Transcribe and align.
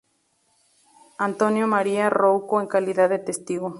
Antonio 1.19 1.67
María 1.67 2.09
Rouco 2.09 2.59
en 2.59 2.65
calidad 2.65 3.07
de 3.07 3.19
testigo. 3.19 3.69